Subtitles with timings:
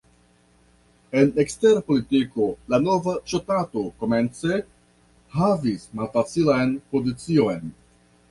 [1.19, 4.57] En ekstera politiko la nova ŝtato komence
[5.37, 7.71] havis malfacilan pozicion.